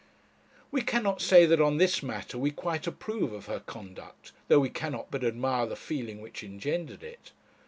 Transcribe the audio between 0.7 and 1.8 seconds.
We cannot say that on